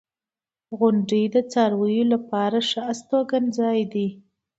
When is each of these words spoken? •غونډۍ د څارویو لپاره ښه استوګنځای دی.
•غونډۍ 0.77 1.23
د 1.33 1.37
څارویو 1.51 2.05
لپاره 2.13 2.57
ښه 2.69 2.81
استوګنځای 2.91 3.79
دی. 3.93 4.07